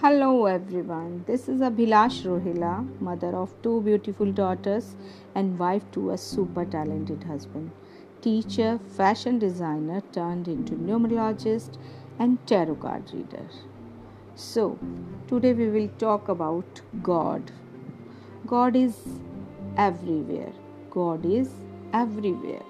Hello 0.00 0.44
everyone, 0.44 1.24
this 1.26 1.48
is 1.48 1.62
Abhilash 1.62 2.16
Rohila, 2.24 3.00
mother 3.00 3.34
of 3.34 3.54
two 3.62 3.80
beautiful 3.80 4.30
daughters 4.30 4.94
and 5.34 5.58
wife 5.58 5.90
to 5.92 6.10
a 6.10 6.18
super 6.18 6.66
talented 6.66 7.24
husband. 7.24 7.70
Teacher, 8.20 8.78
fashion 8.94 9.38
designer 9.38 10.02
turned 10.12 10.48
into 10.48 10.74
numerologist 10.74 11.78
and 12.18 12.46
tarot 12.46 12.74
card 12.74 13.10
reader. 13.14 13.48
So, 14.34 14.78
today 15.28 15.54
we 15.54 15.70
will 15.70 15.88
talk 15.96 16.28
about 16.28 16.82
God. 17.02 17.50
God 18.46 18.76
is 18.76 18.98
everywhere. 19.78 20.52
God 20.90 21.24
is 21.24 21.48
everywhere. 21.94 22.64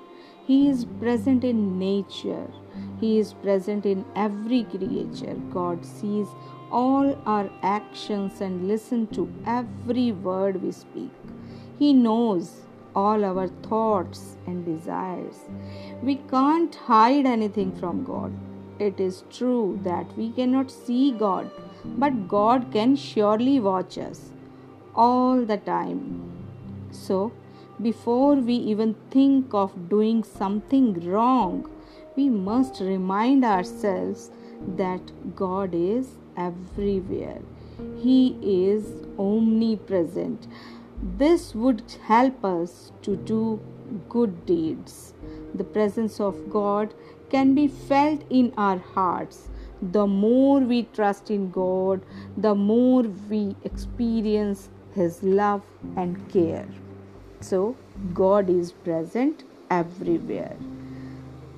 He 0.46 0.68
is 0.68 0.84
present 1.00 1.42
in 1.42 1.76
nature. 1.76 2.46
He 3.00 3.18
is 3.18 3.32
present 3.32 3.84
in 3.84 4.04
every 4.14 4.62
creature. 4.62 5.34
God 5.50 5.84
sees 5.84 6.28
all 6.70 7.16
our 7.26 7.50
actions 7.62 8.40
and 8.40 8.68
listen 8.68 9.06
to 9.08 9.32
every 9.46 10.12
word 10.12 10.62
we 10.62 10.72
speak. 10.72 11.10
He 11.78 11.92
knows 11.92 12.62
all 12.94 13.24
our 13.24 13.48
thoughts 13.48 14.36
and 14.46 14.64
desires. 14.64 15.36
We 16.02 16.16
can't 16.30 16.74
hide 16.74 17.26
anything 17.26 17.76
from 17.76 18.04
God. 18.04 18.32
It 18.78 19.00
is 19.00 19.24
true 19.30 19.78
that 19.84 20.16
we 20.16 20.30
cannot 20.32 20.70
see 20.70 21.12
God, 21.12 21.50
but 21.84 22.28
God 22.28 22.72
can 22.72 22.96
surely 22.96 23.60
watch 23.60 23.98
us 23.98 24.30
all 24.94 25.44
the 25.44 25.58
time. 25.58 26.32
So, 26.90 27.32
before 27.80 28.34
we 28.34 28.54
even 28.54 28.94
think 29.10 29.52
of 29.52 29.88
doing 29.90 30.24
something 30.24 31.10
wrong, 31.10 31.70
we 32.16 32.30
must 32.30 32.80
remind 32.80 33.44
ourselves 33.44 34.30
that 34.76 35.00
God 35.36 35.74
is 35.74 36.18
everywhere. 36.36 37.40
He 37.96 38.36
is 38.42 38.84
omnipresent. 39.18 40.46
This 41.18 41.54
would 41.54 41.82
help 42.02 42.44
us 42.44 42.92
to 43.02 43.16
do 43.16 43.60
good 44.08 44.46
deeds. 44.46 45.14
The 45.54 45.64
presence 45.64 46.20
of 46.20 46.50
God 46.50 46.94
can 47.30 47.54
be 47.54 47.68
felt 47.68 48.22
in 48.30 48.52
our 48.56 48.78
hearts. 48.78 49.48
The 49.82 50.06
more 50.06 50.60
we 50.60 50.84
trust 50.84 51.30
in 51.30 51.50
God, 51.50 52.02
the 52.36 52.54
more 52.54 53.02
we 53.02 53.56
experience 53.64 54.70
His 54.94 55.22
love 55.22 55.62
and 55.96 56.28
care. 56.30 56.66
So, 57.40 57.76
God 58.14 58.48
is 58.48 58.72
present 58.72 59.44
everywhere 59.70 60.56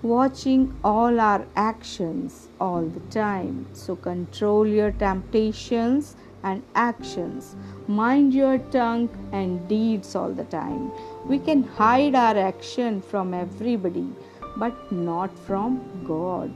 watching 0.02 0.76
all 0.84 1.20
our 1.20 1.44
actions 1.56 2.48
all 2.60 2.82
the 2.82 3.00
time. 3.10 3.66
So, 3.72 3.96
control 3.96 4.66
your 4.66 4.92
temptations 4.92 6.16
and 6.42 6.62
actions. 6.74 7.56
Mind 7.88 8.32
your 8.32 8.58
tongue 8.58 9.08
and 9.32 9.66
deeds 9.68 10.14
all 10.14 10.30
the 10.30 10.44
time. 10.44 10.92
We 11.26 11.38
can 11.38 11.64
hide 11.64 12.14
our 12.14 12.36
action 12.36 13.02
from 13.02 13.34
everybody, 13.34 14.08
but 14.56 14.92
not 14.92 15.36
from 15.36 16.04
God. 16.06 16.52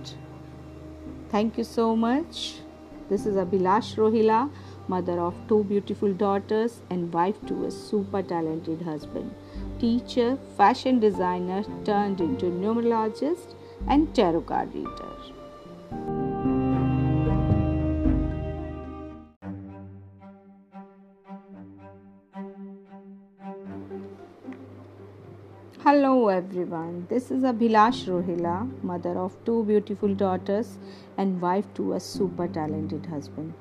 Thank 1.31 1.59
you 1.59 1.65
so 1.65 1.97
much. 1.97 2.59
This 3.09 3.27
is 3.27 3.35
Abhilash 3.37 3.97
Rohila, 3.97 4.51
mother 4.87 5.19
of 5.19 5.35
two 5.49 5.65
beautiful 5.65 6.13
daughters 6.13 6.81
and 6.91 7.13
wife 7.13 7.45
to 7.47 7.65
a 7.65 7.71
super 7.71 8.23
talented 8.23 8.83
husband 8.83 9.35
teacher, 9.83 10.39
fashion 10.57 11.01
designer 11.01 11.65
turned 11.85 12.21
into 12.21 12.47
numerologist 12.47 13.57
and 13.89 14.15
tarot 14.15 14.43
card 14.43 14.73
reader. 14.73 15.09
Hello 25.81 26.29
everyone, 26.29 27.09
this 27.11 27.33
is 27.33 27.43
Abhilash 27.43 28.05
Rohila, 28.07 28.85
mother 28.85 29.19
of 29.19 29.35
two 29.45 29.65
beautiful 29.65 30.15
daughters 30.15 30.79
and 31.17 31.43
wife 31.43 31.67
to 31.75 31.95
a 31.95 31.99
super 31.99 32.47
talented 32.47 33.07
husband. 33.07 33.53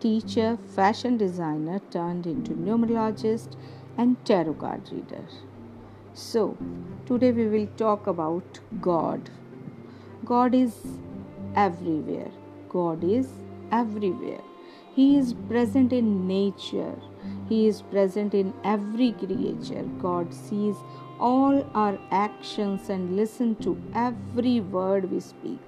Teacher, 0.00 0.58
fashion 0.74 1.16
designer 1.16 1.80
turned 1.92 2.26
into 2.26 2.50
numerologist 2.54 3.54
and 3.96 4.16
tarot 4.24 4.54
card 4.54 4.90
reader. 4.90 5.24
So, 6.20 6.56
today 7.06 7.30
we 7.30 7.46
will 7.46 7.68
talk 7.76 8.08
about 8.08 8.58
God. 8.80 9.30
God 10.24 10.52
is 10.52 10.74
everywhere. 11.54 12.32
God 12.68 13.04
is 13.04 13.28
everywhere. 13.70 14.40
He 14.96 15.16
is 15.16 15.34
present 15.48 15.92
in 15.92 16.26
nature. 16.26 16.96
He 17.48 17.68
is 17.68 17.82
present 17.82 18.34
in 18.34 18.52
every 18.64 19.12
creature. 19.12 19.84
God 20.00 20.34
sees 20.34 20.74
all 21.20 21.64
our 21.72 21.96
actions 22.10 22.88
and 22.88 23.14
listen 23.14 23.54
to 23.66 23.80
every 23.94 24.58
word 24.58 25.12
we 25.12 25.20
speak. 25.20 25.60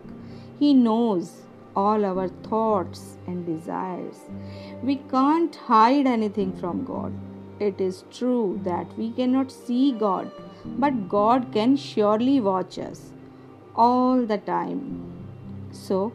He 0.59 0.75
knows 0.75 1.43
all 1.77 2.05
our 2.05 2.27
thoughts 2.51 3.19
and 3.29 3.47
desires. 3.47 4.19
We 4.83 4.97
can't 4.97 5.55
hide 5.55 6.09
anything 6.09 6.57
from 6.57 6.85
God 6.85 7.13
it 7.61 7.81
is 7.81 8.05
true 8.11 8.61
that 8.65 8.97
we 8.99 9.11
cannot 9.13 9.53
see 9.53 9.93
God, 9.93 10.31
but 10.65 11.09
God 11.09 11.53
can 11.53 11.77
surely 11.77 12.41
watch 12.41 12.79
us 12.79 13.13
all 13.77 14.25
the 14.25 14.39
time. 14.39 14.81
So, 15.71 16.13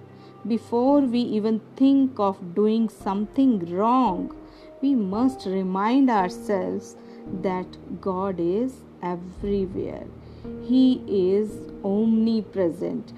before 0.47 1.01
we 1.01 1.19
even 1.19 1.61
think 1.75 2.19
of 2.19 2.55
doing 2.55 2.89
something 2.89 3.53
wrong, 3.73 4.35
we 4.81 4.93
must 4.95 5.45
remind 5.45 6.09
ourselves 6.09 6.95
that 7.41 7.77
God 8.01 8.39
is 8.39 8.81
everywhere. 9.01 10.05
He 10.63 11.01
is 11.07 11.57
omnipresent. 11.83 13.13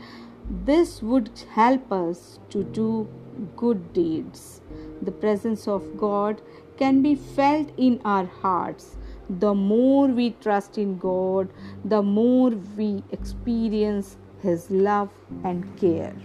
This 0.65 1.01
would 1.01 1.29
help 1.53 1.91
us 1.91 2.39
to 2.51 2.63
do 2.63 3.07
good 3.55 3.91
deeds. 3.93 4.61
The 5.01 5.11
presence 5.11 5.67
of 5.67 5.97
God 5.97 6.41
can 6.77 7.01
be 7.01 7.15
felt 7.15 7.71
in 7.77 7.99
our 8.05 8.25
hearts. 8.25 8.95
The 9.29 9.53
more 9.53 10.07
we 10.07 10.31
trust 10.41 10.77
in 10.77 10.97
God, 10.97 11.49
the 11.83 12.01
more 12.01 12.51
we 12.51 13.03
experience 13.11 14.17
His 14.41 14.69
love 14.71 15.11
and 15.43 15.65
care. 15.77 16.15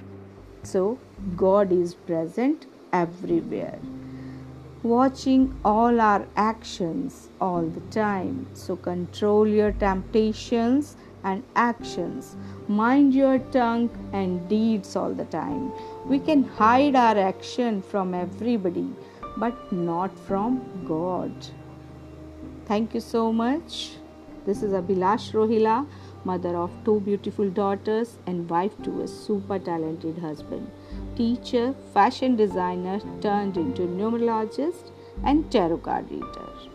So, 0.62 0.98
God 1.36 1.72
is 1.72 1.94
present 1.94 2.66
everywhere, 2.92 3.78
watching 4.82 5.58
all 5.64 6.00
our 6.00 6.26
actions 6.36 7.30
all 7.40 7.62
the 7.62 7.80
time. 7.90 8.46
So, 8.52 8.76
control 8.76 9.48
your 9.48 9.72
temptations 9.72 10.96
and 11.24 11.42
actions. 11.56 12.36
Mind 12.68 13.14
your 13.14 13.38
tongue 13.38 13.90
and 14.12 14.48
deeds 14.48 14.94
all 14.94 15.12
the 15.12 15.24
time. 15.24 15.72
We 16.06 16.18
can 16.18 16.44
hide 16.44 16.94
our 16.94 17.18
action 17.18 17.82
from 17.82 18.14
everybody 18.14 18.92
but 19.36 19.72
not 19.72 20.18
from 20.18 20.60
God. 20.86 21.32
Thank 22.66 22.94
you 22.94 23.00
so 23.00 23.32
much. 23.32 23.92
This 24.44 24.62
is 24.62 24.72
Abhilash 24.72 25.32
Rohila, 25.32 25.86
mother 26.24 26.56
of 26.56 26.70
two 26.84 27.00
beautiful 27.00 27.48
daughters 27.48 28.18
and 28.26 28.48
wife 28.50 28.80
to 28.82 29.02
a 29.02 29.08
super 29.08 29.58
talented 29.58 30.18
husband. 30.18 30.70
Teacher, 31.16 31.74
fashion 31.94 32.34
designer 32.34 33.00
turned 33.20 33.56
into 33.56 33.82
numerologist 33.82 34.90
and 35.24 35.50
tarot 35.52 35.78
card 35.78 36.10
reader. 36.10 36.71